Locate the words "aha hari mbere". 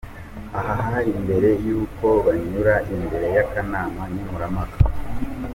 0.59-1.49